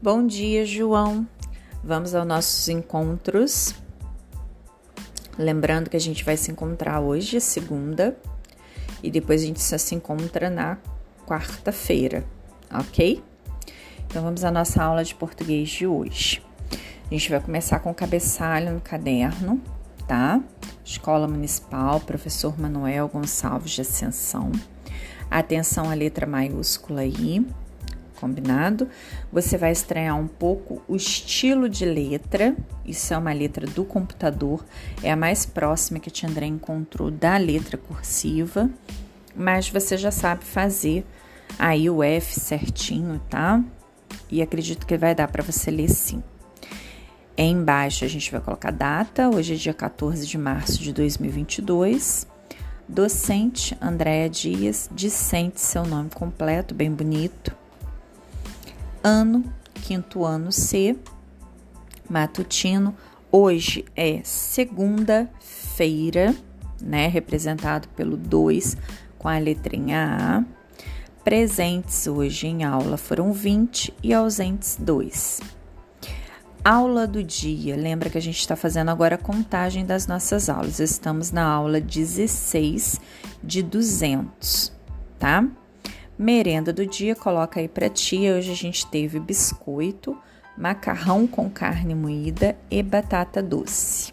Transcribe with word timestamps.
Bom 0.00 0.28
dia, 0.28 0.64
João. 0.64 1.26
Vamos 1.82 2.14
aos 2.14 2.24
nossos 2.24 2.68
encontros. 2.68 3.74
Lembrando 5.36 5.90
que 5.90 5.96
a 5.96 6.00
gente 6.00 6.24
vai 6.24 6.36
se 6.36 6.52
encontrar 6.52 7.00
hoje, 7.00 7.40
segunda, 7.40 8.16
e 9.02 9.10
depois 9.10 9.42
a 9.42 9.46
gente 9.46 9.60
só 9.60 9.76
se 9.76 9.96
encontra 9.96 10.48
na 10.48 10.78
quarta-feira, 11.26 12.24
ok? 12.72 13.20
Então 14.06 14.22
vamos 14.22 14.44
à 14.44 14.52
nossa 14.52 14.80
aula 14.80 15.02
de 15.02 15.16
português 15.16 15.68
de 15.68 15.84
hoje. 15.84 16.44
A 16.70 17.12
gente 17.12 17.28
vai 17.28 17.40
começar 17.40 17.80
com 17.80 17.90
o 17.90 17.94
cabeçalho 17.94 18.74
no 18.74 18.80
caderno, 18.80 19.60
tá? 20.06 20.40
Escola 20.84 21.26
Municipal, 21.26 21.98
professor 21.98 22.56
Manuel 22.56 23.08
Gonçalves 23.08 23.72
de 23.72 23.80
Ascensão. 23.80 24.52
Atenção 25.28 25.90
à 25.90 25.94
letra 25.94 26.24
maiúscula 26.24 27.00
aí 27.00 27.44
combinado? 28.18 28.88
Você 29.32 29.56
vai 29.56 29.70
estranhar 29.70 30.18
um 30.18 30.26
pouco 30.26 30.82
o 30.88 30.96
estilo 30.96 31.68
de 31.68 31.84
letra. 31.84 32.56
Isso 32.84 33.14
é 33.14 33.18
uma 33.18 33.32
letra 33.32 33.66
do 33.66 33.84
computador, 33.84 34.64
é 35.02 35.12
a 35.12 35.16
mais 35.16 35.46
próxima 35.46 36.00
que 36.00 36.08
a 36.08 36.12
Tia 36.12 36.28
André 36.28 36.46
encontrou 36.46 37.10
da 37.10 37.36
letra 37.36 37.76
cursiva, 37.76 38.68
mas 39.36 39.68
você 39.68 39.96
já 39.96 40.10
sabe 40.10 40.44
fazer 40.44 41.04
aí 41.58 41.88
o 41.88 42.02
F 42.02 42.38
certinho, 42.38 43.20
tá? 43.30 43.62
E 44.30 44.42
acredito 44.42 44.86
que 44.86 44.96
vai 44.96 45.14
dar 45.14 45.28
para 45.28 45.42
você 45.42 45.70
ler 45.70 45.88
sim. 45.88 46.22
Embaixo 47.36 48.04
a 48.04 48.08
gente 48.08 48.32
vai 48.32 48.40
colocar 48.40 48.72
data, 48.72 49.28
hoje 49.28 49.54
é 49.54 49.56
dia 49.56 49.74
14 49.74 50.26
de 50.26 50.36
março 50.36 50.82
de 50.82 50.92
2022. 50.92 52.26
Docente 52.88 53.76
Andréa 53.82 54.28
Dias, 54.28 54.88
discente 54.90 55.60
seu 55.60 55.84
nome 55.84 56.10
completo, 56.10 56.74
bem 56.74 56.90
bonito 56.90 57.57
ano, 59.02 59.42
quinto 59.74 60.24
ano 60.24 60.52
C, 60.52 60.96
matutino. 62.08 62.94
Hoje 63.30 63.84
é 63.94 64.22
segunda-feira, 64.24 66.34
né? 66.80 67.08
Representado 67.08 67.86
pelo 67.88 68.16
2 68.16 68.76
com 69.18 69.28
a 69.28 69.38
letrinha 69.38 70.16
A. 70.20 70.42
Presentes 71.22 72.06
hoje 72.06 72.46
em 72.46 72.64
aula 72.64 72.96
foram 72.96 73.32
20 73.32 73.92
e 74.02 74.14
ausentes 74.14 74.78
2. 74.80 75.40
Aula 76.64 77.06
do 77.06 77.22
dia. 77.22 77.76
Lembra 77.76 78.08
que 78.08 78.18
a 78.18 78.22
gente 78.22 78.38
está 78.38 78.56
fazendo 78.56 78.90
agora 78.90 79.16
a 79.16 79.18
contagem 79.18 79.84
das 79.84 80.06
nossas 80.06 80.48
aulas. 80.48 80.80
Estamos 80.80 81.30
na 81.30 81.44
aula 81.44 81.80
16 81.80 83.00
de 83.42 83.62
200, 83.62 84.72
tá? 85.18 85.46
Merenda 86.18 86.72
do 86.72 86.84
dia, 86.84 87.14
coloca 87.14 87.60
aí 87.60 87.68
para 87.68 87.88
tia. 87.88 88.34
Hoje 88.34 88.50
a 88.50 88.56
gente 88.56 88.84
teve 88.86 89.20
biscoito, 89.20 90.18
macarrão 90.56 91.26
com 91.26 91.48
carne 91.48 91.94
moída 91.94 92.56
e 92.68 92.82
batata 92.82 93.40
doce. 93.40 94.12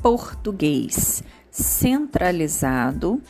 Português 0.00 1.22
centralizado. 1.54 3.22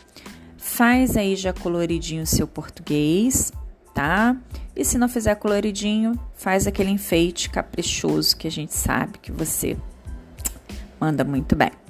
Faz 0.56 1.16
aí 1.16 1.36
já 1.36 1.52
coloridinho 1.52 2.22
o 2.22 2.26
seu 2.26 2.46
português, 2.46 3.52
tá? 3.92 4.36
E 4.74 4.84
se 4.84 4.96
não 4.96 5.08
fizer 5.08 5.34
coloridinho, 5.34 6.18
faz 6.34 6.66
aquele 6.66 6.90
enfeite 6.90 7.50
caprichoso 7.50 8.36
que 8.36 8.48
a 8.48 8.50
gente 8.50 8.72
sabe 8.72 9.18
que 9.18 9.30
você 9.30 9.76
manda 10.98 11.22
muito 11.22 11.54
bem. 11.54 11.83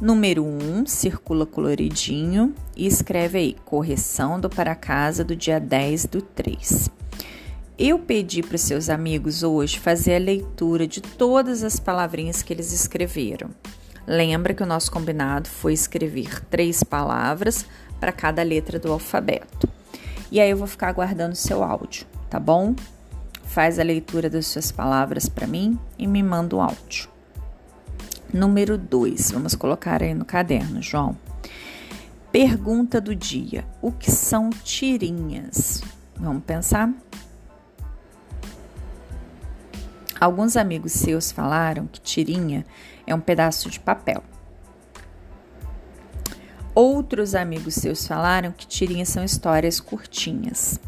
Número 0.00 0.44
1, 0.44 0.46
um, 0.46 0.86
circula 0.86 1.46
coloridinho 1.46 2.52
e 2.76 2.84
escreve 2.84 3.38
aí 3.38 3.56
correção 3.64 4.40
do 4.40 4.50
para 4.50 4.74
casa 4.74 5.22
do 5.22 5.36
dia 5.36 5.60
10 5.60 6.06
do 6.06 6.20
3. 6.20 6.90
Eu 7.78 8.00
pedi 8.00 8.42
para 8.42 8.56
os 8.56 8.62
seus 8.62 8.90
amigos 8.90 9.44
hoje 9.44 9.78
fazer 9.78 10.16
a 10.16 10.18
leitura 10.18 10.86
de 10.86 11.00
todas 11.00 11.62
as 11.62 11.78
palavrinhas 11.78 12.42
que 12.42 12.52
eles 12.52 12.72
escreveram. 12.72 13.50
Lembra 14.04 14.52
que 14.52 14.64
o 14.64 14.66
nosso 14.66 14.90
combinado 14.90 15.48
foi 15.48 15.72
escrever 15.72 16.44
três 16.46 16.82
palavras 16.82 17.64
para 18.00 18.10
cada 18.10 18.42
letra 18.42 18.80
do 18.80 18.92
alfabeto. 18.92 19.68
E 20.30 20.40
aí 20.40 20.50
eu 20.50 20.56
vou 20.56 20.66
ficar 20.66 20.88
aguardando 20.88 21.36
seu 21.36 21.62
áudio, 21.62 22.04
tá 22.28 22.40
bom? 22.40 22.74
Faz 23.44 23.78
a 23.78 23.84
leitura 23.84 24.28
das 24.28 24.46
suas 24.46 24.72
palavras 24.72 25.28
para 25.28 25.46
mim 25.46 25.78
e 25.96 26.06
me 26.08 26.22
manda 26.22 26.56
o 26.56 26.60
áudio. 26.60 27.13
Número 28.34 28.76
2, 28.76 29.30
vamos 29.30 29.54
colocar 29.54 30.02
aí 30.02 30.12
no 30.12 30.24
caderno, 30.24 30.82
João. 30.82 31.16
Pergunta 32.32 33.00
do 33.00 33.14
dia: 33.14 33.64
O 33.80 33.92
que 33.92 34.10
são 34.10 34.50
tirinhas? 34.50 35.80
Vamos 36.16 36.42
pensar? 36.42 36.92
Alguns 40.20 40.56
amigos 40.56 40.90
seus 40.90 41.30
falaram 41.30 41.86
que 41.86 42.00
tirinha 42.00 42.66
é 43.06 43.14
um 43.14 43.20
pedaço 43.20 43.70
de 43.70 43.78
papel. 43.78 44.20
Outros 46.74 47.36
amigos 47.36 47.74
seus 47.74 48.04
falaram 48.04 48.50
que 48.50 48.66
tirinhas 48.66 49.10
são 49.10 49.22
histórias 49.22 49.78
curtinhas. 49.78 50.80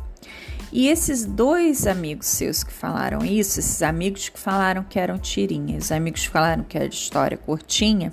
E 0.77 0.89
esses 0.89 1.25
dois 1.25 1.87
amigos 1.87 2.27
seus 2.27 2.63
que 2.63 2.71
falaram 2.71 3.25
isso, 3.25 3.59
esses 3.59 3.83
amigos 3.83 4.29
que 4.29 4.39
falaram 4.39 4.85
que 4.85 4.99
eram 4.99 5.19
tirinhas, 5.19 5.85
os 5.85 5.91
amigos 5.93 6.27
que 6.27 6.29
falaram 6.29 6.65
que 6.65 6.77
era 6.77 6.87
história 6.87 7.39
curtinha, 7.39 8.13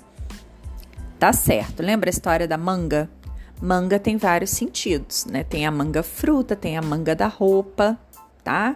tá 1.18 1.30
certo. 1.30 1.82
Lembra 1.82 2.08
a 2.08 2.10
história 2.10 2.48
da 2.48 2.56
manga? 2.56 3.10
Manga 3.60 3.98
tem 3.98 4.16
vários 4.16 4.48
sentidos, 4.48 5.26
né? 5.26 5.44
Tem 5.44 5.66
a 5.66 5.70
manga 5.70 6.02
fruta, 6.02 6.56
tem 6.56 6.78
a 6.78 6.80
manga 6.80 7.14
da 7.14 7.26
roupa, 7.26 7.98
tá? 8.42 8.74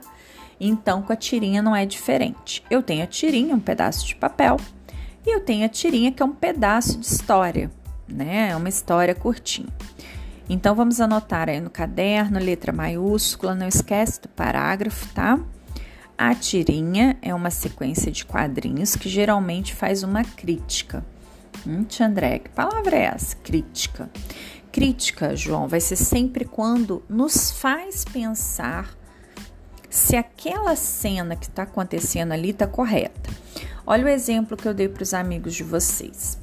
Então 0.61 1.01
com 1.01 1.15
a 1.15 1.17
tirinha 1.17 1.63
não 1.63 1.75
é 1.75 1.87
diferente. 1.87 2.63
Eu 2.69 2.83
tenho 2.83 3.03
a 3.03 3.07
tirinha, 3.07 3.55
um 3.55 3.61
pedaço 3.61 4.07
de 4.07 4.15
papel, 4.15 4.59
e 5.27 5.35
eu 5.35 5.41
tenho 5.41 5.65
a 5.65 5.69
tirinha 5.69 6.13
que 6.13 6.23
é 6.23 6.27
um 6.27 6.35
pedaço 6.35 6.99
de 6.99 7.07
história, 7.07 7.71
né? 8.07 8.51
É 8.51 8.57
uma 8.57 8.69
história 8.69 9.15
curtinha. 9.15 9.73
Então 10.49 10.75
vamos 10.75 11.01
anotar 11.01 11.49
aí 11.49 11.61
no 11.61 11.69
caderno, 11.69 12.39
letra 12.39 12.73
maiúscula, 12.73 13.55
não 13.55 13.69
esquece 13.69 14.23
do 14.23 14.29
parágrafo, 14.29 15.07
tá? 15.13 15.39
A 16.17 16.35
tirinha 16.35 17.17
é 17.23 17.35
uma 17.35 17.51
sequência 17.51 18.11
de 18.11 18.25
quadrinhos 18.25 18.97
que 18.97 19.09
geralmente 19.09 19.75
faz 19.75 20.03
uma 20.03 20.25
crítica. 20.25 21.05
Hum, 21.67 21.87
André, 22.01 22.41
que 22.41 22.49
palavra 22.51 22.97
é 22.97 23.05
essa? 23.05 23.37
Crítica. 23.37 24.11
Crítica, 24.73 25.37
João, 25.37 25.69
vai 25.69 25.81
ser 25.81 25.97
sempre 25.97 26.45
quando 26.45 27.03
nos 27.09 27.51
faz 27.51 28.05
pensar 28.05 28.97
se 29.91 30.17
aquela 30.17 30.77
cena 30.77 31.37
que 31.37 31.47
está 31.47 31.63
acontecendo 31.63 32.33
ali 32.33 32.51
está 32.51 32.67
correta. 32.67 33.31
Olha 33.87 34.05
o 34.05 34.09
exemplo 34.09 34.57
que 34.57 34.69
eu 34.69 34.75
dei 34.75 34.89
para 34.89 35.03
os 35.03 35.15
amigos 35.15 35.55
de 35.55 35.63
vocês. 35.63 36.39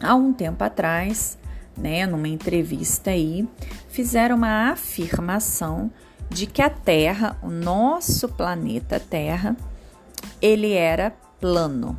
Há 0.00 0.14
um 0.14 0.32
tempo 0.32 0.62
atrás, 0.64 1.36
né, 1.78 2.06
numa 2.06 2.28
entrevista 2.28 3.10
aí, 3.10 3.48
fizeram 3.88 4.36
uma 4.36 4.70
afirmação 4.70 5.90
de 6.28 6.46
que 6.46 6.60
a 6.60 6.68
Terra, 6.68 7.38
o 7.42 7.48
nosso 7.48 8.28
planeta 8.28 9.00
Terra, 9.00 9.56
ele 10.42 10.72
era 10.72 11.10
plano. 11.40 11.98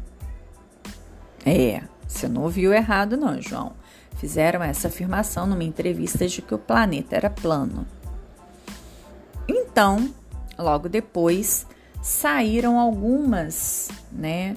É, 1.45 1.81
você 2.07 2.27
não 2.27 2.43
ouviu 2.43 2.73
errado 2.73 3.17
não, 3.17 3.41
João. 3.41 3.73
Fizeram 4.17 4.61
essa 4.61 4.89
afirmação 4.89 5.47
numa 5.47 5.63
entrevista 5.63 6.27
de 6.27 6.41
que 6.41 6.53
o 6.53 6.59
planeta 6.59 7.15
era 7.15 7.29
plano. 7.29 7.87
Então, 9.47 10.13
logo 10.57 10.89
depois, 10.89 11.65
saíram 12.01 12.77
algumas, 12.77 13.89
né, 14.11 14.55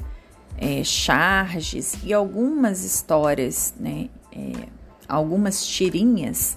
é, 0.58 0.82
charges 0.84 1.96
e 2.02 2.12
algumas 2.12 2.84
histórias, 2.84 3.72
né, 3.78 4.08
é, 4.32 4.68
algumas 5.08 5.66
tirinhas 5.66 6.56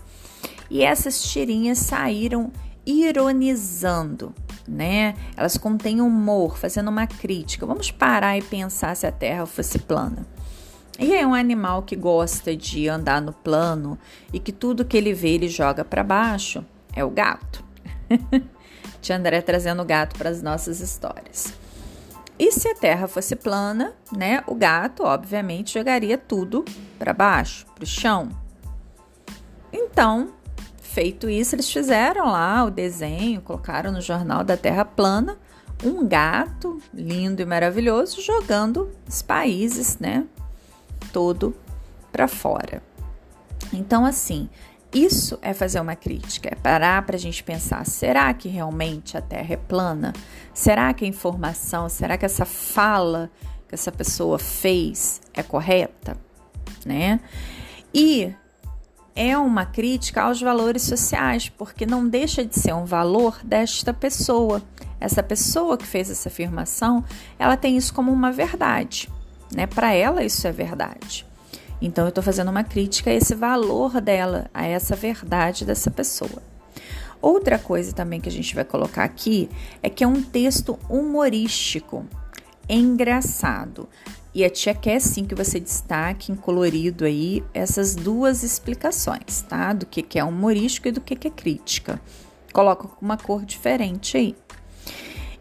e 0.70 0.84
essas 0.84 1.22
tirinhas 1.22 1.80
saíram 1.80 2.52
ironizando, 2.86 4.34
né? 4.68 5.16
Elas 5.36 5.58
contêm 5.58 6.02
humor, 6.02 6.58
fazendo 6.58 6.90
uma 6.90 7.08
crítica. 7.08 7.66
Vamos 7.66 7.92
parar 7.92 8.38
e 8.38 8.42
pensar 8.42 8.96
se 8.96 9.06
a 9.06 9.12
Terra 9.12 9.46
fosse 9.46 9.80
plana. 9.80 10.26
E 10.98 11.14
é 11.14 11.26
um 11.26 11.34
animal 11.34 11.84
que 11.84 11.96
gosta 11.96 12.56
de 12.56 12.88
andar 12.88 13.22
no 13.22 13.34
plano 13.34 13.98
e 14.32 14.40
que 14.40 14.52
tudo 14.52 14.86
que 14.86 14.96
ele 14.96 15.14
vê 15.14 15.30
ele 15.30 15.48
joga 15.48 15.84
para 15.84 16.04
baixo 16.04 16.64
é 16.94 17.04
o 17.04 17.10
gato. 17.10 17.64
Tia 19.02 19.18
André 19.18 19.42
trazendo 19.42 19.82
o 19.82 19.86
gato 19.86 20.18
para 20.18 20.30
as 20.30 20.42
nossas 20.42 20.80
histórias. 20.80 21.54
E 22.38 22.52
se 22.52 22.68
a 22.68 22.76
Terra 22.76 23.08
fosse 23.08 23.36
plana, 23.36 23.94
né? 24.16 24.44
O 24.48 24.56
gato, 24.56 25.04
obviamente, 25.04 25.74
jogaria 25.74 26.18
tudo 26.18 26.66
para 27.00 27.14
baixo, 27.14 27.66
para 27.74 27.84
o 27.84 27.88
chão, 27.88 28.30
então, 29.78 30.30
feito 30.82 31.30
isso, 31.30 31.54
eles 31.54 31.70
fizeram 31.70 32.32
lá 32.32 32.64
o 32.64 32.72
desenho, 32.72 33.42
colocaram 33.42 33.92
no 33.92 34.00
jornal 34.00 34.42
da 34.42 34.56
Terra 34.56 34.86
plana 34.86 35.38
um 35.84 36.08
gato 36.08 36.82
lindo 36.94 37.42
e 37.42 37.46
maravilhoso 37.46 38.22
jogando 38.22 38.90
os 39.06 39.22
países, 39.22 40.00
né, 40.00 40.26
todo 41.12 41.54
para 42.10 42.26
fora. 42.26 42.82
Então, 43.74 44.06
assim, 44.06 44.50
Isso 44.96 45.38
é 45.42 45.54
fazer 45.54 45.82
uma 45.82 45.94
crítica, 45.94 46.48
é 46.50 46.56
parar 46.56 47.06
para 47.06 47.18
a 47.18 47.20
gente 47.20 47.44
pensar: 47.44 47.86
será 47.86 48.34
que 48.34 48.48
realmente 48.48 49.18
a 49.18 49.22
Terra 49.22 49.54
é 49.54 49.58
plana? 49.58 50.14
Será 50.54 50.94
que 50.94 51.04
a 51.04 51.08
informação, 51.08 51.90
será 51.90 52.18
que 52.18 52.24
essa 52.24 52.46
fala 52.46 53.30
que 53.68 53.76
essa 53.76 53.92
pessoa 53.92 54.40
fez 54.40 55.22
é 55.34 55.44
correta? 55.44 56.16
Né? 56.86 57.20
E 57.94 58.34
é 59.14 59.38
uma 59.38 59.66
crítica 59.66 60.22
aos 60.22 60.42
valores 60.42 60.84
sociais, 60.84 61.50
porque 61.50 61.86
não 61.86 62.08
deixa 62.08 62.46
de 62.46 62.58
ser 62.58 62.74
um 62.74 62.86
valor 62.86 63.38
desta 63.44 63.94
pessoa. 63.94 64.64
Essa 64.98 65.22
pessoa 65.22 65.78
que 65.78 65.86
fez 65.86 66.10
essa 66.10 66.30
afirmação, 66.30 67.04
ela 67.38 67.58
tem 67.58 67.76
isso 67.76 67.94
como 67.94 68.14
uma 68.14 68.32
verdade, 68.32 69.10
né? 69.54 69.68
Para 69.68 69.92
ela 69.92 70.24
isso 70.24 70.48
é 70.48 70.54
verdade. 70.54 71.26
Então 71.82 72.06
eu 72.06 72.10
estou 72.10 72.24
fazendo 72.24 72.50
uma 72.50 72.64
crítica 72.64 73.10
a 73.10 73.14
esse 73.14 73.36
valor 73.36 74.00
dela, 74.02 74.50
a 74.54 74.66
essa 74.66 74.96
verdade 74.96 75.66
dessa 75.66 75.92
pessoa. 75.92 76.42
Outra 77.22 77.58
coisa 77.58 77.94
também 77.94 78.22
que 78.22 78.30
a 78.30 78.32
gente 78.32 78.54
vai 78.54 78.64
colocar 78.64 79.04
aqui 79.04 79.50
é 79.82 79.90
que 79.90 80.04
é 80.04 80.08
um 80.08 80.22
texto 80.22 80.78
humorístico, 80.90 82.06
engraçado. 82.70 83.90
E 84.34 84.44
a 84.44 84.50
tia 84.50 84.74
quer 84.74 85.00
sim 85.00 85.26
que 85.26 85.34
você 85.34 85.60
destaque 85.60 86.32
em 86.32 86.36
colorido 86.36 87.06
aí 87.06 87.44
essas 87.54 87.96
duas 87.96 88.44
explicações, 88.44 89.42
tá? 89.48 89.72
Do 89.72 89.86
que, 89.86 90.02
que 90.02 90.20
é 90.20 90.24
humorístico 90.24 90.90
e 90.90 90.92
do 90.92 91.00
que, 91.00 91.16
que 91.16 91.28
é 91.30 91.32
crítica. 91.32 92.02
Coloca 92.52 92.90
uma 93.02 93.18
cor 93.18 93.46
diferente 93.46 94.18
aí. 94.18 94.36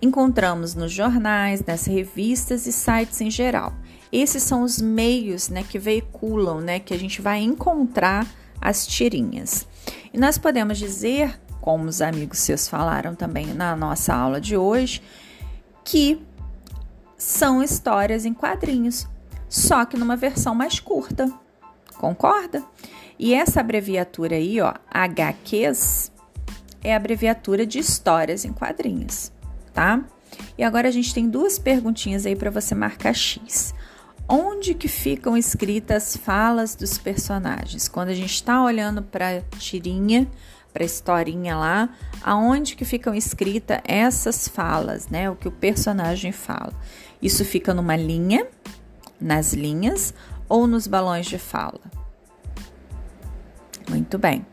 Encontramos 0.01 0.75
nos 0.75 0.93
jornais, 0.93 1.65
nas 1.67 1.87
revistas 1.87 2.67
e 2.67 2.73
sites 2.73 3.21
em 3.21 3.31
geral. 3.31 3.73
Esses 4.15 4.45
são 4.45 4.63
os 4.63 4.81
meios 4.81 5.49
né, 5.49 5.65
que 5.65 5.77
veiculam, 5.77 6.61
né, 6.61 6.79
que 6.79 6.95
a 6.95 6.97
gente 6.97 7.21
vai 7.21 7.41
encontrar 7.41 8.25
as 8.61 8.87
tirinhas. 8.87 9.67
E 10.13 10.19
nós 10.19 10.39
podemos 10.39 10.79
dizer, 10.79 11.37
como 11.61 11.87
os 11.87 12.01
amigos 12.01 12.39
seus 12.39 12.69
falaram 12.69 13.17
também 13.17 13.47
na 13.47 13.75
nossa 13.75 14.15
aula 14.15 14.41
de 14.41 14.57
hoje, 14.57 15.03
que 15.83 16.25
são 17.19 17.61
histórias 17.61 18.25
em 18.25 18.33
quadrinhos, 18.33 19.05
só 19.49 19.85
que 19.85 19.97
numa 19.97 20.15
versão 20.15 20.55
mais 20.55 20.79
curta. 20.79 21.29
Concorda? 21.97 22.63
E 23.19 23.35
essa 23.35 23.59
abreviatura 23.59 24.37
aí, 24.37 24.61
ó, 24.61 24.75
HQs, 24.93 26.13
é 26.85 26.95
a 26.95 26.99
abreviatura 26.99 27.67
de 27.67 27.81
histórias 27.81 28.45
em 28.45 28.53
quadrinhos, 28.53 29.33
tá? 29.73 30.05
E 30.57 30.63
agora 30.63 30.87
a 30.87 30.93
gente 30.93 31.13
tem 31.13 31.29
duas 31.29 31.59
perguntinhas 31.59 32.25
aí 32.25 32.37
para 32.37 32.51
você 32.51 32.77
marcar 32.77 33.13
X 33.13 33.75
onde 34.29 34.75
que 34.75 34.89
ficam 34.89 35.37
escritas 35.37 35.97
as 35.97 36.17
falas 36.17 36.75
dos 36.75 36.99
personagens. 36.99 37.89
Quando 37.89 38.09
a 38.09 38.15
gente 38.15 38.35
está 38.35 38.63
olhando 38.63 39.03
para 39.03 39.39
a 39.39 39.41
tirinha, 39.59 40.29
para 40.73 40.83
a 40.83 40.87
historinha 40.87 41.57
lá, 41.57 41.89
aonde 42.23 42.75
que 42.75 42.85
ficam 42.85 43.15
escritas 43.15 43.81
essas 43.85 44.49
falas, 44.49 45.09
né? 45.09 45.31
O 45.31 45.37
que 45.37 45.47
o 45.47 45.53
personagem 45.53 46.33
fala. 46.33 46.73
Isso 47.23 47.45
fica 47.45 47.73
numa 47.73 47.97
linha, 47.97 48.47
nas 49.21 49.53
linhas 49.53 50.13
ou 50.49 50.67
nos 50.67 50.87
balões 50.87 51.27
de 51.27 51.39
fala? 51.39 51.81
Muito 53.89 54.19
bem. 54.19 54.45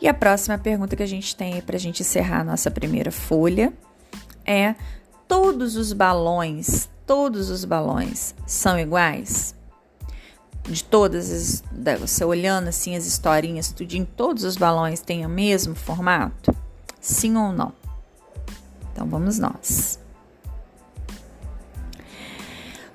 E 0.00 0.08
a 0.08 0.14
próxima 0.14 0.58
pergunta 0.58 0.96
que 0.96 1.02
a 1.02 1.06
gente 1.06 1.36
tem 1.36 1.60
para 1.60 1.76
a 1.76 1.80
gente 1.80 2.02
encerrar 2.02 2.40
a 2.40 2.44
nossa 2.44 2.70
primeira 2.70 3.10
folha 3.10 3.72
é: 4.44 4.74
todos 5.26 5.76
os 5.76 5.92
balões 5.92 6.88
todos 7.08 7.48
os 7.48 7.64
balões 7.64 8.34
são 8.46 8.78
iguais? 8.78 9.56
De 10.62 10.84
todas 10.84 11.30
as. 11.32 11.64
Você 11.98 12.22
olhando 12.22 12.68
assim 12.68 12.94
as 12.94 13.06
historinhas, 13.06 13.72
tudinho, 13.72 14.06
todos 14.06 14.44
os 14.44 14.58
balões 14.58 15.00
têm 15.00 15.24
o 15.24 15.28
mesmo 15.28 15.74
formato? 15.74 16.54
Sim 17.00 17.34
ou 17.36 17.50
não? 17.50 17.72
Então 18.92 19.08
vamos 19.08 19.38
nós. 19.38 19.98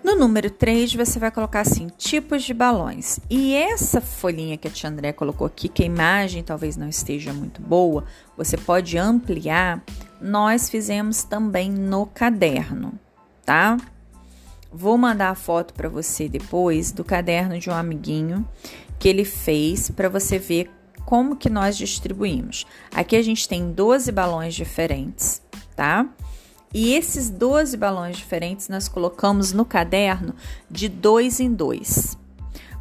No 0.04 0.16
número 0.16 0.52
3, 0.52 0.94
você 0.94 1.18
vai 1.18 1.32
colocar 1.32 1.62
assim: 1.62 1.88
tipos 1.98 2.44
de 2.44 2.54
balões. 2.54 3.20
E 3.28 3.56
essa 3.56 4.00
folhinha 4.00 4.58
que 4.58 4.68
a 4.68 4.72
tia 4.72 4.92
André 4.92 5.12
colocou 5.12 5.48
aqui, 5.48 5.68
que 5.68 5.82
a 5.82 5.88
imagem 5.88 6.44
talvez 6.44 6.78
não 6.78 6.88
esteja 6.88 7.34
muito 7.34 7.60
boa, 7.62 8.06
você 8.38 8.58
pode 8.58 8.96
ampliar. 8.96 9.84
Nós 10.22 10.70
fizemos 10.70 11.24
também 11.24 11.72
no 11.72 12.06
caderno, 12.06 12.94
tá? 13.44 13.78
Vou 14.74 14.98
mandar 14.98 15.30
a 15.30 15.36
foto 15.36 15.72
para 15.72 15.88
você 15.88 16.28
depois 16.28 16.92
do 16.92 17.04
caderno 17.04 17.60
de 17.60 17.70
um 17.70 17.74
amiguinho 17.74 18.48
que 18.98 19.08
ele 19.08 19.24
fez 19.24 19.92
para 19.92 20.10
você 20.10 20.40
ver 20.40 20.72
como 21.06 21.36
que 21.36 21.48
nós 21.48 21.78
distribuímos. 21.78 22.66
Aqui 22.92 23.16
a 23.16 23.22
gente 23.22 23.48
tem 23.48 23.72
12 23.72 24.12
balões 24.12 24.56
diferentes, 24.56 25.44
tá? 25.76 26.10
E 26.74 26.94
esses 26.96 27.30
12 27.30 27.78
balões 27.78 28.18
diferentes 28.18 28.68
nós 28.68 28.88
colocamos 28.88 29.54
no 29.54 29.64
caderno 29.64 30.34
de 30.72 30.90
dois 30.90 31.40
em 31.40 31.54
dois. 31.54 32.18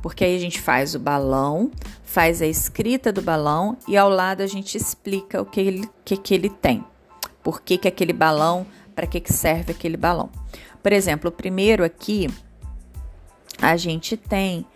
Porque 0.00 0.24
aí 0.24 0.34
a 0.34 0.40
gente 0.40 0.62
faz 0.62 0.94
o 0.94 0.98
balão, 0.98 1.70
faz 2.02 2.40
a 2.40 2.46
escrita 2.46 3.12
do 3.12 3.20
balão 3.20 3.76
e 3.86 3.98
ao 3.98 4.08
lado 4.08 4.42
a 4.42 4.46
gente 4.46 4.78
explica 4.78 5.42
o 5.42 5.44
que 5.44 5.60
ele, 5.60 5.90
que, 6.06 6.16
que 6.16 6.32
ele 6.32 6.48
tem. 6.48 6.82
Por 7.42 7.60
que, 7.60 7.76
que 7.76 7.88
aquele 7.88 8.14
balão, 8.14 8.66
para 8.94 9.06
que, 9.06 9.20
que 9.20 9.32
serve 9.32 9.72
aquele 9.72 9.96
balão. 9.96 10.30
Por 10.82 10.92
exemplo, 10.92 11.30
o 11.30 11.32
primeiro 11.32 11.84
aqui, 11.84 12.28
a 13.60 13.76
gente 13.76 14.16
tem 14.16 14.66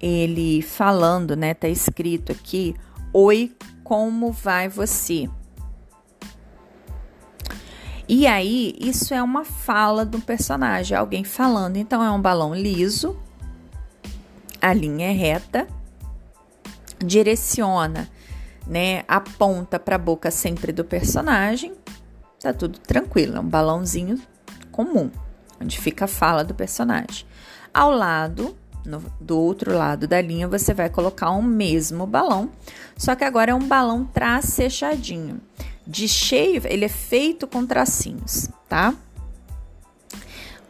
ele 0.00 0.60
falando, 0.60 1.36
né? 1.36 1.54
Tá 1.54 1.68
escrito 1.68 2.32
aqui: 2.32 2.74
Oi, 3.12 3.54
como 3.84 4.32
vai 4.32 4.68
você? 4.68 5.30
E 8.08 8.26
aí, 8.26 8.74
isso 8.80 9.14
é 9.14 9.22
uma 9.22 9.44
fala 9.44 10.04
do 10.04 10.20
personagem, 10.20 10.96
alguém 10.96 11.22
falando. 11.22 11.76
Então, 11.76 12.02
é 12.02 12.10
um 12.10 12.20
balão 12.20 12.52
liso, 12.52 13.16
a 14.60 14.72
linha 14.72 15.06
é 15.06 15.12
reta, 15.12 15.68
direciona, 16.98 18.10
né? 18.66 19.04
Aponta 19.06 19.78
para 19.78 19.94
a 19.94 19.98
boca 19.98 20.32
sempre 20.32 20.72
do 20.72 20.84
personagem, 20.84 21.72
tá 22.40 22.52
tudo 22.52 22.80
tranquilo, 22.80 23.36
é 23.36 23.40
um 23.40 23.48
balãozinho 23.48 24.20
comum 24.72 25.10
onde 25.62 25.78
fica 25.78 26.04
a 26.04 26.08
fala 26.08 26.44
do 26.44 26.54
personagem. 26.54 27.24
Ao 27.72 27.90
lado, 27.90 28.56
no, 28.84 29.02
do 29.20 29.38
outro 29.38 29.76
lado 29.76 30.06
da 30.06 30.20
linha, 30.20 30.48
você 30.48 30.74
vai 30.74 30.90
colocar 30.90 31.30
o 31.30 31.38
um 31.38 31.42
mesmo 31.42 32.06
balão, 32.06 32.50
só 32.96 33.14
que 33.14 33.24
agora 33.24 33.52
é 33.52 33.54
um 33.54 33.66
balão 33.66 34.04
tracejadinho. 34.04 35.40
De 35.86 36.06
cheio, 36.06 36.62
ele 36.64 36.84
é 36.84 36.88
feito 36.88 37.46
com 37.46 37.64
tracinhos, 37.66 38.48
tá? 38.68 38.94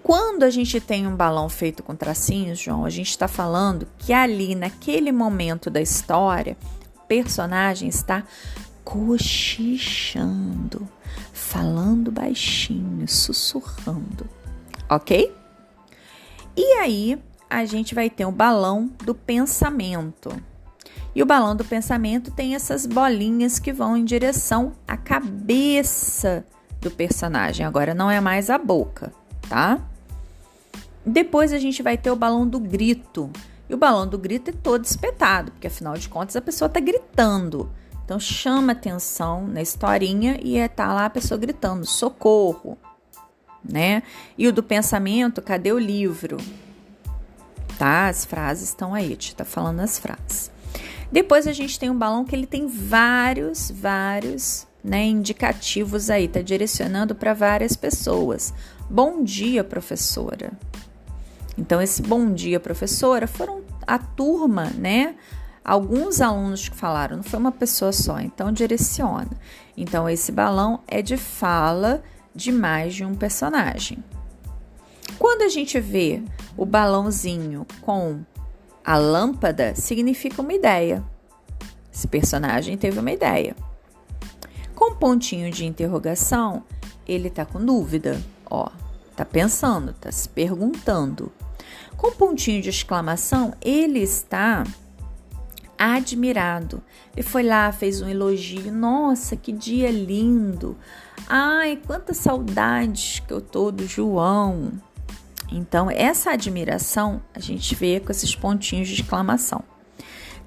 Quando 0.03 0.43
a 0.43 0.51
gente 0.51 0.81
tem 0.81 1.07
um 1.07 1.15
balão 1.15 1.49
feito 1.49 1.83
com 1.83 1.95
tracinhos, 1.95 2.59
João, 2.59 2.85
a 2.85 2.91
gente 2.91 3.11
está 3.11 3.29
falando 3.29 3.87
que 3.99 4.13
ali, 4.13 4.55
naquele 4.55 5.13
momento 5.13 5.71
da 5.71 5.81
história, 5.81 6.57
o 6.97 7.07
personagem 7.07 7.89
está 7.89 8.25
cochichando, 8.85 10.19
falando 11.33 12.11
baixinho, 12.11 13.07
sussurrando 13.07 14.42
ok? 14.97 15.35
E 16.57 16.65
aí 16.75 17.19
a 17.49 17.65
gente 17.65 17.95
vai 17.95 18.09
ter 18.09 18.25
o 18.25 18.33
balão 18.33 18.91
do 19.05 19.15
pensamento. 19.15 20.31
E 21.15 21.23
o 21.23 21.27
balão 21.27 21.55
do 21.55 21.65
pensamento 21.65 22.31
tem 22.31 22.55
essas 22.55 22.87
bolinhas 22.87 23.59
que 23.59 23.73
vão 23.73 23.97
em 23.97 24.05
direção 24.05 24.73
à 24.89 24.97
cabeça 24.97 26.45
do 26.81 26.91
personagem. 26.91 27.67
Agora 27.67 27.95
não 27.95 28.11
é 28.11 28.21
mais 28.21 28.49
a 28.49 28.57
boca, 28.57 29.13
tá? 29.49 29.79
Depois 31.05 31.53
a 31.53 31.59
gente 31.59 31.83
vai 31.83 31.99
ter 31.99 32.11
o 32.11 32.17
balão 32.17 32.47
do 32.47 32.59
grito. 32.59 33.31
E 33.69 33.75
o 33.75 33.79
balão 33.79 34.07
do 34.07 34.19
grito 34.19 34.51
é 34.51 34.55
todo 34.55 34.85
espetado, 34.85 35.53
porque 35.53 35.67
afinal 35.67 35.95
de 35.95 36.09
contas 36.09 36.37
a 36.37 36.41
pessoa 36.41 36.67
está 36.67 36.81
gritando. 36.81 37.71
Então 38.05 38.19
chama 38.19 38.73
atenção 38.73 39.47
na 39.47 39.63
historinha 39.63 40.39
e 40.43 40.57
é 40.57 40.69
tá 40.69 40.93
lá 40.93 41.07
a 41.07 41.11
pessoa 41.11 41.39
gritando: 41.39 41.87
socorro, 41.87 42.79
né? 43.65 44.03
E 44.37 44.47
o 44.49 44.53
do 44.53 44.63
pensamento, 44.63 45.41
cadê 45.41 45.73
o 45.73 45.79
livro? 45.79 46.37
Tá? 47.79 48.09
As 48.09 48.25
frases 48.25 48.69
estão 48.69 48.95
aí, 48.95 49.17
te 49.17 49.35
tá 49.35 49.45
falando 49.45 49.81
as 49.81 49.99
frases. 49.99 50.51
Depois 51.11 51.47
a 51.47 51.53
gente 51.53 51.79
tem 51.79 51.91
um 51.91 51.99
balão 51.99 52.25
que 52.25 52.35
ele 52.35 52.47
tem 52.47 52.67
vários, 52.67 53.71
vários, 53.71 54.67
né, 54.83 55.05
indicativos 55.05 56.09
aí, 56.09 56.27
tá 56.27 56.41
direcionando 56.41 57.15
para 57.15 57.35
várias 57.35 57.77
pessoas. 57.77 58.55
Bom 58.89 59.23
dia, 59.23 59.63
professora. 59.63 60.53
Então 61.57 61.83
esse 61.83 62.01
bom 62.01 62.33
dia, 62.33 62.59
professora, 62.59 63.27
foram 63.27 63.63
a 63.87 63.99
turma, 63.99 64.71
né? 64.71 65.15
Alguns 65.65 66.21
alunos 66.21 66.69
que 66.69 66.75
falaram, 66.75 67.17
não 67.17 67.23
foi 67.23 67.39
uma 67.39 67.53
pessoa 67.53 67.93
só, 67.93 68.19
então 68.19 68.51
direciona. 68.51 69.31
Então 69.77 70.09
esse 70.09 70.33
balão 70.33 70.81
é 70.89 71.03
de 71.03 71.17
fala 71.17 72.03
de 72.35 72.53
mais 72.53 72.95
de 72.95 73.05
um 73.05 73.15
personagem. 73.15 74.03
Quando 75.19 75.43
a 75.43 75.49
gente 75.49 75.79
vê 75.79 76.23
o 76.57 76.65
balãozinho 76.65 77.67
com 77.81 78.21
a 78.85 78.97
lâmpada, 78.97 79.75
significa 79.75 80.43
uma 80.43 80.53
ideia. 80.53 81.05
Esse 81.93 82.09
personagem 82.09 82.77
teve 82.77 82.99
uma 82.99 83.13
ideia. 83.13 83.55
Com 84.75 84.95
pontinho 84.95 85.51
de 85.51 85.65
interrogação, 85.65 86.65
ele 87.07 87.31
tá 87.31 87.45
com 87.45 87.65
dúvida, 87.65 88.21
ó, 88.51 88.69
tá 89.15 89.25
pensando, 89.25 89.93
tá 89.93 90.11
se 90.11 90.29
perguntando. 90.29 91.31
Com 91.97 92.11
pontinho 92.13 92.61
de 92.61 92.71
exclamação, 92.71 93.55
ele 93.61 94.01
está 94.01 94.65
admirado. 95.83 96.83
Ele 97.17 97.27
foi 97.27 97.43
lá, 97.43 97.73
fez 97.73 98.01
um 98.01 98.09
elogio. 98.09 98.73
Nossa, 98.73 99.37
que 99.37 99.53
dia 99.53 99.91
lindo! 99.91 100.77
Ai, 101.29 101.79
quantas 101.87 102.19
saudades 102.19 103.21
que 103.21 103.33
eu 103.33 103.41
tô 103.41 103.71
do 103.71 103.87
João. 103.87 104.73
Então, 105.51 105.91
essa 105.91 106.31
admiração 106.31 107.23
a 107.35 107.41
gente 107.41 107.75
vê 107.75 108.01
com 108.01 108.11
esses 108.11 108.35
pontinhos 108.35 108.89
de 108.89 108.95
exclamação. 108.95 109.63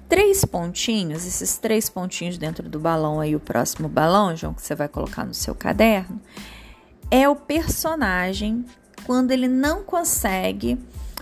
Três 0.08 0.44
pontinhos, 0.44 1.26
esses 1.26 1.58
três 1.58 1.88
pontinhos 1.88 2.38
dentro 2.38 2.68
do 2.68 2.78
balão 2.78 3.20
aí, 3.20 3.34
o 3.34 3.40
próximo 3.40 3.88
balão, 3.88 4.36
João, 4.36 4.54
que 4.54 4.62
você 4.62 4.74
vai 4.74 4.88
colocar 4.88 5.24
no 5.24 5.34
seu 5.34 5.54
caderno, 5.54 6.20
é 7.10 7.28
o 7.28 7.36
personagem 7.36 8.64
quando 9.04 9.32
ele 9.32 9.48
não 9.48 9.82
consegue 9.82 10.78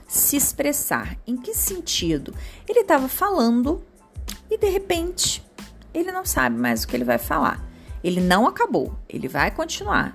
se 0.07 0.37
expressar. 0.37 1.17
Em 1.27 1.37
que 1.37 1.55
sentido? 1.55 2.35
Ele 2.69 2.81
estava 2.81 3.09
falando 3.09 3.83
e 4.51 4.59
de 4.59 4.69
repente 4.69 5.45
ele 5.93 6.11
não 6.11 6.25
sabe 6.25 6.57
mais 6.57 6.83
o 6.83 6.89
que 6.89 6.97
ele 6.97 7.05
vai 7.05 7.19
falar. 7.19 7.65
Ele 8.03 8.21
não 8.21 8.47
acabou, 8.47 8.95
ele 9.09 9.29
vai 9.29 9.51
continuar, 9.51 10.15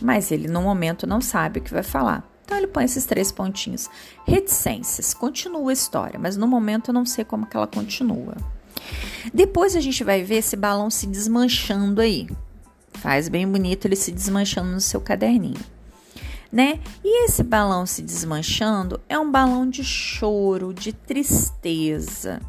mas 0.00 0.32
ele 0.32 0.48
no 0.48 0.62
momento 0.62 1.06
não 1.06 1.20
sabe 1.20 1.60
o 1.60 1.62
que 1.62 1.72
vai 1.72 1.82
falar. 1.82 2.28
Então 2.44 2.58
ele 2.58 2.66
põe 2.66 2.84
esses 2.84 3.06
três 3.06 3.30
pontinhos. 3.32 3.88
Reticências, 4.26 5.14
continua 5.14 5.70
a 5.70 5.72
história, 5.72 6.18
mas 6.18 6.36
no 6.36 6.46
momento 6.46 6.88
eu 6.88 6.94
não 6.94 7.06
sei 7.06 7.24
como 7.24 7.46
que 7.46 7.56
ela 7.56 7.66
continua. 7.66 8.36
Depois 9.32 9.76
a 9.76 9.80
gente 9.80 10.02
vai 10.04 10.22
ver 10.22 10.36
esse 10.36 10.56
balão 10.56 10.90
se 10.90 11.06
desmanchando 11.06 12.00
aí. 12.00 12.28
Faz 12.94 13.28
bem 13.28 13.46
bonito 13.46 13.86
ele 13.86 13.96
se 13.96 14.10
desmanchando 14.10 14.70
no 14.70 14.80
seu 14.80 15.00
caderninho 15.00 15.60
né? 16.54 16.78
E 17.02 17.24
esse 17.24 17.42
balão 17.42 17.84
se 17.84 18.00
desmanchando 18.00 19.00
é 19.08 19.18
um 19.18 19.28
balão 19.28 19.68
de 19.68 19.82
choro, 19.82 20.72
de 20.72 20.92
tristeza. 20.92 22.40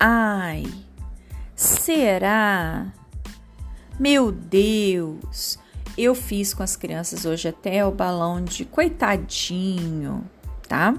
Ai, 0.00 0.64
será? 1.54 2.86
Meu 3.98 4.32
Deus, 4.32 5.58
eu 5.96 6.14
fiz 6.14 6.54
com 6.54 6.62
as 6.62 6.74
crianças 6.74 7.26
hoje 7.26 7.48
até 7.48 7.84
o 7.84 7.90
balão 7.90 8.42
de 8.42 8.64
coitadinho, 8.64 10.24
tá? 10.66 10.94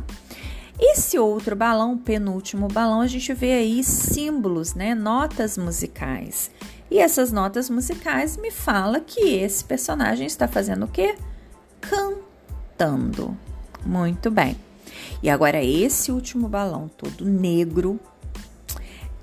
Esse 0.79 1.17
outro 1.17 1.55
balão, 1.55 1.97
penúltimo 1.97 2.67
balão, 2.67 3.01
a 3.01 3.07
gente 3.07 3.33
vê 3.33 3.53
aí 3.53 3.83
símbolos, 3.83 4.75
né? 4.75 4.93
Notas 4.93 5.57
musicais. 5.57 6.51
E 6.91 6.99
essas 6.99 7.31
notas 7.31 7.69
musicais 7.69 8.37
me 8.37 8.51
fala 8.51 8.99
que 8.99 9.21
esse 9.21 9.63
personagem 9.63 10.27
está 10.27 10.47
fazendo 10.47 10.85
o 10.85 10.87
quê? 10.87 11.15
cantando. 11.81 13.35
Muito 13.83 14.29
bem. 14.29 14.55
E 15.23 15.29
agora 15.29 15.63
esse 15.63 16.11
último 16.11 16.47
balão 16.47 16.87
todo 16.87 17.25
negro 17.25 17.99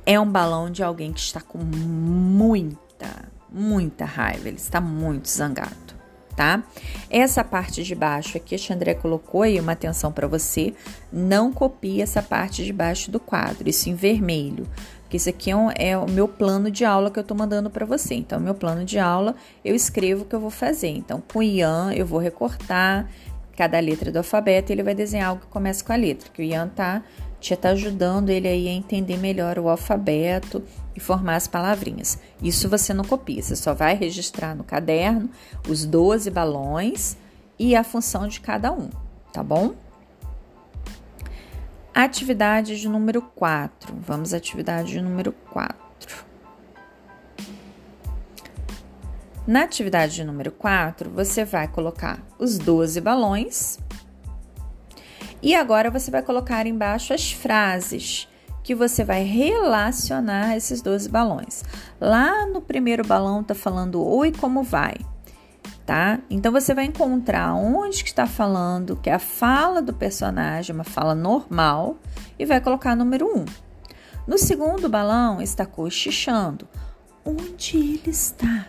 é 0.09 0.19
um 0.19 0.27
balão 0.27 0.71
de 0.71 0.83
alguém 0.83 1.13
que 1.13 1.21
está 1.21 1.39
com 1.39 1.59
muita, 1.59 3.29
muita 3.53 4.07
raiva. 4.07 4.49
Ele 4.49 4.57
está 4.57 4.81
muito 4.81 5.29
zangado, 5.29 5.95
tá? 6.35 6.63
Essa 7.11 7.45
parte 7.45 7.85
de 7.85 7.95
baixo 7.95 8.39
aqui, 8.39 8.55
a 8.55 8.59
Xandré 8.59 8.95
colocou 8.95 9.43
aí 9.43 9.61
uma 9.61 9.73
atenção 9.73 10.11
para 10.11 10.27
você. 10.27 10.73
Não 11.13 11.53
copie 11.53 12.01
essa 12.01 12.23
parte 12.23 12.65
de 12.65 12.73
baixo 12.73 13.11
do 13.11 13.21
quadro, 13.21 13.69
isso 13.69 13.91
em 13.91 13.95
vermelho 13.95 14.67
que 15.11 15.17
isso 15.17 15.31
aqui 15.31 15.51
é, 15.51 15.57
um, 15.57 15.71
é, 15.71 15.97
o 15.97 16.07
meu 16.07 16.29
plano 16.29 16.71
de 16.71 16.85
aula 16.85 17.11
que 17.11 17.19
eu 17.19 17.23
estou 17.23 17.35
mandando 17.35 17.71
para 17.71 17.87
você. 17.87 18.15
Então, 18.15 18.39
meu 18.39 18.55
plano 18.55 18.85
de 18.85 18.99
aula, 18.99 19.35
eu 19.65 19.75
escrevo 19.75 20.23
o 20.23 20.25
que 20.27 20.35
eu 20.35 20.41
vou 20.41 20.51
fazer. 20.51 20.89
Então, 20.89 21.23
com 21.33 21.39
o 21.39 21.43
Ian, 21.43 21.95
eu 21.95 22.05
vou 22.05 22.19
recortar 22.19 23.09
cada 23.57 23.81
letra 23.81 24.13
do 24.13 24.19
alfabeto 24.19 24.71
e 24.71 24.75
ele 24.75 24.83
vai 24.83 24.95
desenhar 24.95 25.31
algo 25.31 25.41
que 25.41 25.49
começa 25.49 25.83
com 25.83 25.95
a 25.95 25.97
letra, 25.97 26.29
que 26.31 26.43
o 26.43 26.45
Ian 26.45 26.69
tá, 26.69 27.03
te 27.41 27.55
tá 27.57 27.71
ajudando 27.71 28.31
ele 28.31 28.49
aí 28.49 28.69
a 28.69 28.73
entender 28.73 29.17
melhor 29.17 29.59
o 29.59 29.69
alfabeto 29.69 30.63
e 30.95 31.01
formar 31.01 31.37
as 31.37 31.47
palavrinhas. 31.47 32.19
Isso 32.43 32.69
você 32.69 32.93
não 32.93 33.05
copia, 33.05 33.43
você 33.43 33.55
só 33.55 33.75
vai 33.75 33.95
registrar 33.95 34.55
no 34.55 34.65
caderno 34.65 35.31
os 35.69 35.85
12 35.85 36.31
balões 36.31 37.17
e 37.59 37.75
a 37.77 37.85
função 37.85 38.27
de 38.27 38.41
cada 38.41 38.73
um, 38.73 38.91
tá 39.33 39.43
bom? 39.43 39.75
Atividade 41.95 42.81
de 42.81 42.89
número 42.89 43.21
4. 43.21 43.95
Vamos 44.01 44.33
à 44.33 44.37
atividade 44.37 44.93
de 44.93 45.01
número 45.01 45.33
4. 45.51 46.29
Na 49.47 49.63
atividade 49.63 50.15
de 50.15 50.25
número 50.25 50.53
4, 50.53 51.11
você 51.11 51.45
vai 51.45 51.67
colocar 51.67 52.23
os 52.39 52.59
12 52.59 53.01
balões 53.01 53.79
e 55.43 55.55
agora 55.55 55.91
você 55.91 56.11
vai 56.11 56.23
colocar 56.23 56.67
embaixo 56.67 57.13
as 57.13 57.33
frases 57.33 58.29
que 58.63 58.75
você 58.75 59.05
vai 59.05 59.23
relacionar 59.23 60.57
esses 60.57 60.83
12 60.83 61.09
balões. 61.09 61.65
Lá 62.01 62.47
no 62.47 62.61
primeiro 62.61 63.07
balão 63.07 63.43
tá 63.43 63.55
falando 63.55 64.05
oi, 64.05 64.33
como 64.33 64.63
vai? 64.63 64.97
tá? 65.89 66.21
Então 66.29 66.53
você 66.53 66.75
vai 66.75 66.85
encontrar 66.85 67.55
onde 67.55 68.05
que 68.05 68.11
está 68.11 68.27
falando 68.27 68.95
que 68.95 69.09
é 69.09 69.15
a 69.15 69.19
fala 69.19 69.81
do 69.81 69.95
personagem, 69.95 70.75
uma 70.75 70.85
fala 70.85 71.15
normal, 71.15 71.97
e 72.39 72.45
vai 72.45 72.61
colocar 72.61 72.95
número 72.95 73.27
1. 73.27 73.39
Um. 73.39 73.45
No 74.27 74.37
segundo 74.37 74.87
balão 74.87 75.41
está 75.41 75.65
cochichando. 75.65 76.69
Onde 77.25 77.79
ele 77.79 78.11
está? 78.11 78.67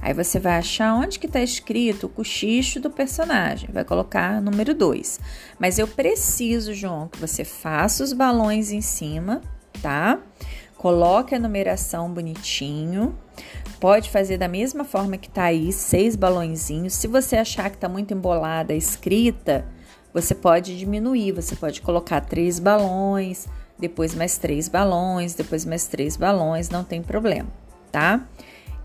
Aí 0.00 0.14
você 0.14 0.38
vai 0.38 0.56
achar 0.56 0.94
onde 0.94 1.18
que 1.18 1.26
está 1.26 1.40
escrito 1.40 2.06
o 2.06 2.08
cochicho 2.08 2.80
do 2.80 2.90
personagem. 2.90 3.68
Vai 3.72 3.84
colocar 3.84 4.40
número 4.40 4.74
2. 4.74 5.20
Mas 5.58 5.78
eu 5.78 5.86
preciso, 5.86 6.72
João, 6.72 7.08
que 7.08 7.18
você 7.18 7.44
faça 7.44 8.02
os 8.02 8.12
balões 8.12 8.72
em 8.72 8.80
cima, 8.80 9.42
tá? 9.82 10.18
Coloque 10.76 11.34
a 11.34 11.38
numeração 11.38 12.10
bonitinho. 12.10 13.14
Pode 13.78 14.10
fazer 14.10 14.38
da 14.38 14.48
mesma 14.48 14.84
forma 14.84 15.18
que 15.18 15.28
tá 15.28 15.44
aí, 15.44 15.72
seis 15.72 16.16
balõezinhos. 16.16 16.94
Se 16.94 17.06
você 17.06 17.36
achar 17.36 17.70
que 17.70 17.76
tá 17.76 17.88
muito 17.88 18.14
embolada 18.14 18.72
a 18.72 18.76
escrita, 18.76 19.66
você 20.12 20.34
pode 20.34 20.78
diminuir. 20.78 21.32
Você 21.32 21.54
pode 21.54 21.82
colocar 21.82 22.22
três 22.22 22.58
balões, 22.58 23.46
depois 23.78 24.14
mais 24.14 24.38
três 24.38 24.68
balões, 24.68 25.34
depois 25.34 25.64
mais 25.64 25.86
três 25.86 26.16
balões, 26.16 26.68
não 26.70 26.84
tem 26.84 27.02
problema, 27.02 27.48
tá? 27.92 28.26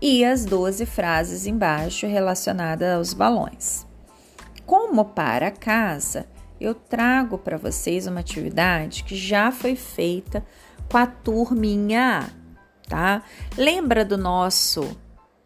E 0.00 0.24
as 0.24 0.44
12 0.44 0.84
frases 0.86 1.46
embaixo 1.46 2.06
relacionadas 2.06 2.94
aos 2.94 3.14
balões. 3.14 3.86
Como 4.64 5.04
para 5.04 5.50
casa, 5.50 6.26
eu 6.60 6.74
trago 6.74 7.38
para 7.38 7.56
vocês 7.56 8.06
uma 8.06 8.20
atividade 8.20 9.04
que 9.04 9.16
já 9.16 9.50
foi 9.50 9.76
feita 9.76 10.44
com 10.90 10.98
a 10.98 11.06
turminha 11.06 12.30
tá? 12.88 13.22
Lembra 13.56 14.04
do 14.04 14.16
nosso 14.16 14.96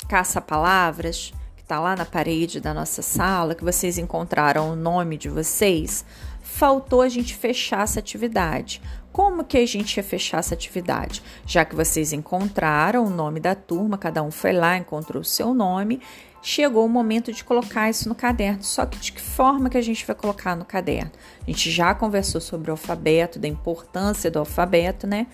caça-palavras 0.09 1.33
que 1.57 1.65
tá 1.65 1.79
lá 1.79 1.97
na 1.97 2.05
parede 2.05 2.61
da 2.61 2.75
nossa 2.75 3.03
sala, 3.03 3.55
que 3.55 3.65
vocês 3.65 3.99
encontraram 3.99 4.73
o 4.73 4.77
nome 4.77 5.17
de 5.17 5.29
vocês? 5.29 6.05
Faltou 6.43 7.01
a 7.03 7.09
gente 7.09 7.35
fechar 7.35 7.83
essa 7.83 8.01
atividade. 8.01 8.83
Como 9.13 9.45
que 9.45 9.59
a 9.59 9.67
gente 9.67 9.97
ia 9.97 10.03
fechar 10.03 10.39
essa 10.39 10.55
atividade? 10.55 11.23
Já 11.45 11.65
que 11.65 11.75
vocês 11.75 12.13
encontraram 12.13 13.05
o 13.05 13.11
nome 13.11 13.41
da 13.41 13.55
turma, 13.55 13.99
cada 13.99 14.23
um 14.23 14.31
foi 14.31 14.53
lá, 14.53 14.77
encontrou 14.77 15.21
o 15.23 15.25
seu 15.25 15.53
nome, 15.53 16.01
chegou 16.41 16.87
o 16.87 16.89
momento 16.89 17.33
de 17.33 17.43
colocar 17.43 17.91
isso 17.91 18.09
no 18.09 18.15
caderno. 18.15 18.63
Só 18.63 18.87
que 18.87 18.99
de 18.99 19.13
que 19.13 19.21
forma 19.21 19.69
que 19.69 19.79
a 19.79 19.83
gente 19.83 20.07
vai 20.07 20.15
colocar 20.15 20.55
no 20.55 20.65
caderno? 20.65 21.11
A 21.43 21.51
gente 21.51 21.71
já 21.71 21.95
conversou 21.95 22.41
sobre 22.41 22.71
o 22.71 22.75
alfabeto, 22.75 23.39
da 23.39 23.49
importância 23.49 24.31
do 24.31 24.39
alfabeto, 24.39 25.07
né? 25.07 25.27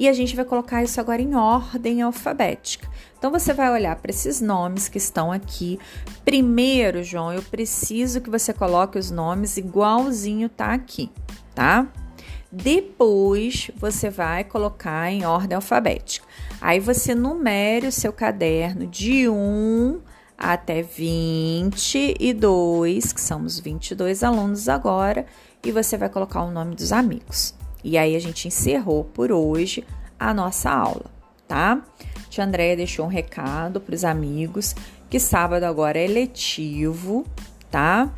e 0.00 0.08
a 0.08 0.14
gente 0.14 0.34
vai 0.34 0.46
colocar 0.46 0.82
isso 0.82 0.98
agora 0.98 1.20
em 1.20 1.34
ordem 1.34 2.00
alfabética. 2.00 2.88
Então 3.18 3.30
você 3.30 3.52
vai 3.52 3.70
olhar 3.70 3.94
para 3.96 4.10
esses 4.10 4.40
nomes 4.40 4.88
que 4.88 4.96
estão 4.96 5.30
aqui. 5.30 5.78
Primeiro, 6.24 7.04
João, 7.04 7.30
eu 7.34 7.42
preciso 7.42 8.18
que 8.22 8.30
você 8.30 8.50
coloque 8.54 8.98
os 8.98 9.10
nomes 9.10 9.58
igualzinho 9.58 10.48
tá 10.48 10.72
aqui, 10.72 11.10
tá? 11.54 11.86
Depois 12.52 13.70
você 13.76 14.10
vai 14.10 14.42
colocar 14.42 15.08
em 15.10 15.24
ordem 15.24 15.54
alfabética. 15.54 16.26
Aí 16.60 16.80
você 16.80 17.14
numere 17.14 17.86
o 17.86 17.92
seu 17.92 18.12
caderno 18.12 18.84
de 18.86 19.28
1 19.28 20.00
até 20.36 20.82
22, 20.82 23.12
que 23.12 23.20
somos 23.20 23.60
22 23.60 24.24
alunos 24.24 24.68
agora, 24.68 25.26
e 25.64 25.70
você 25.70 25.96
vai 25.96 26.08
colocar 26.08 26.42
o 26.42 26.50
nome 26.50 26.74
dos 26.74 26.92
amigos. 26.92 27.54
E 27.84 27.96
aí 27.96 28.16
a 28.16 28.18
gente 28.18 28.48
encerrou 28.48 29.04
por 29.04 29.30
hoje 29.30 29.86
a 30.18 30.34
nossa 30.34 30.70
aula, 30.70 31.06
tá? 31.46 31.80
Tia 32.28 32.44
Andréia 32.44 32.76
deixou 32.76 33.06
um 33.06 33.08
recado 33.08 33.80
para 33.80 33.94
os 33.94 34.04
amigos 34.04 34.74
que 35.08 35.18
sábado 35.18 35.64
agora 35.64 35.98
é 35.98 36.06
letivo, 36.06 37.24
tá? 37.70 38.12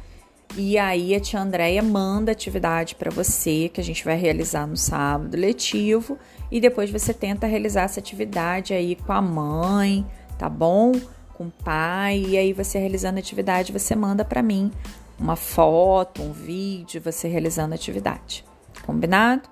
E 0.55 0.77
aí 0.77 1.15
a 1.15 1.21
tia 1.21 1.41
Andréia 1.41 1.83
manda 1.83 2.33
atividade 2.33 2.95
para 2.95 3.11
você 3.11 3.71
que 3.73 3.81
a 3.81 3.85
gente 3.85 4.05
vai 4.05 4.17
realizar 4.17 4.67
no 4.67 4.77
sábado 4.77 5.35
letivo 5.35 6.19
e 6.51 6.61
depois 6.61 6.91
você 6.91 7.15
tenta 7.15 7.47
realizar 7.47 7.83
essa 7.83 8.01
atividade 8.01 8.75
aí 8.75 8.95
com 8.95 9.13
a 9.15 9.23
mãe, 9.23 10.07
tá 10.39 10.51
bom? 10.51 10.93
Com 11.33 11.45
o 11.45 11.51
pai 11.51 12.23
e 12.29 12.37
aí 12.37 12.53
você 12.53 12.79
realizando 12.79 13.17
a 13.17 13.21
atividade 13.21 13.73
você 13.73 13.97
manda 13.97 14.27
para 14.27 14.43
mim 14.43 14.71
uma 15.19 15.37
foto, 15.37 16.21
um 16.21 16.33
vídeo, 16.33 17.01
você 17.01 17.29
realizando 17.29 17.73
a 17.73 17.77
atividade. 17.77 18.45
Combinado? 18.85 19.49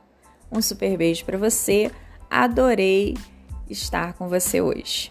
Um 0.52 0.60
super 0.60 0.98
beijo 0.98 1.24
para 1.24 1.38
você. 1.38 1.90
Adorei 2.28 3.16
estar 3.70 4.12
com 4.14 4.28
você 4.28 4.60
hoje. 4.60 5.10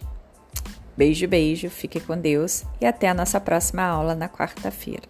Beijo, 0.95 1.27
beijo, 1.27 1.67
fique 1.69 1.99
com 1.99 2.15
Deus 2.15 2.63
e 2.79 2.85
até 2.85 3.09
a 3.09 3.13
nossa 3.13 3.39
próxima 3.39 3.83
aula 3.83 4.13
na 4.13 4.29
quarta-feira. 4.29 5.08